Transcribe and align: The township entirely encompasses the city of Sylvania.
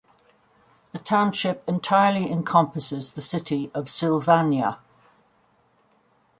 The 0.93 0.97
township 0.97 1.63
entirely 1.69 2.31
encompasses 2.31 3.13
the 3.13 3.21
city 3.21 3.69
of 3.75 3.87
Sylvania. 3.87 4.79